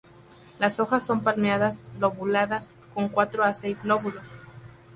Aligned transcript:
Las 0.57 0.79
hojas 0.79 1.05
son 1.05 1.21
palmeadas 1.21 1.85
lobuladas 1.99 2.73
con 2.95 3.07
cuatro 3.07 3.43
a 3.43 3.53
seis 3.53 3.83
lóbulos. 3.83 4.27